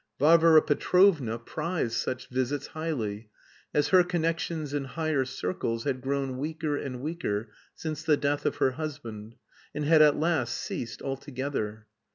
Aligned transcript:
Varvara 0.17 0.63
Petrovna 0.63 1.37
prized 1.37 1.93
such 1.93 2.27
visits 2.29 2.65
highly, 2.65 3.29
as 3.71 3.89
her 3.89 4.03
connections 4.03 4.73
in 4.73 4.83
higher 4.85 5.25
circles 5.25 5.83
had 5.83 6.01
grown 6.01 6.39
weaker 6.39 6.75
and 6.75 7.01
weaker 7.01 7.51
since 7.75 8.01
the 8.01 8.17
death 8.17 8.43
of 8.47 8.55
her 8.55 8.71
husband, 8.71 9.35
and 9.75 9.85
had 9.85 10.01
at 10.01 10.17
last 10.19 10.57
ceased 10.57 11.03
altogether. 11.03 11.85